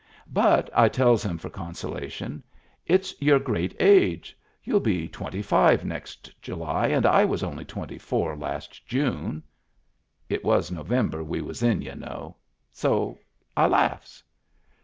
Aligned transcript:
"But," 0.43 0.67
I 0.73 0.89
tells 0.89 1.21
him 1.23 1.37
for 1.37 1.51
consolation," 1.51 2.41
it's 2.87 3.13
your 3.21 3.37
great 3.37 3.75
age. 3.79 4.35
You'll 4.63 4.79
be 4.79 5.07
twenty 5.07 5.43
five 5.43 5.85
next 5.85 6.41
July 6.41 6.87
and 6.87 7.05
I 7.05 7.23
was 7.23 7.43
only 7.43 7.65
twenty 7.65 7.99
four 7.99 8.35
last 8.35 8.83
June," 8.87 9.43
It 10.27 10.43
was 10.43 10.71
November 10.71 11.23
we 11.23 11.39
was 11.43 11.61
in, 11.61 11.83
y'u 11.83 11.93
know. 11.93 12.35
So 12.71 13.19
I 13.55 13.67
laughs. 13.67 14.23